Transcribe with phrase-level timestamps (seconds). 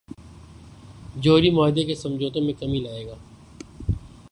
[1.15, 3.15] جوہری معاہدے کے سمجھوتوں میں کمی لائے گا۔